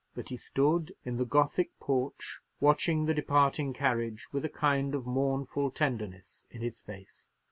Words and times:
But 0.15 0.29
he 0.29 0.35
stood 0.37 0.93
in 1.05 1.17
the 1.17 1.25
Gothic 1.25 1.79
porch, 1.79 2.39
watching 2.59 3.05
the 3.05 3.13
departing 3.13 3.71
carriage 3.71 4.27
with 4.31 4.43
a 4.43 4.49
kind 4.49 4.95
of 4.95 5.05
mournful 5.05 5.69
tenderness 5.69 6.47
in 6.49 6.61
his 6.63 6.81
face. 6.81 7.29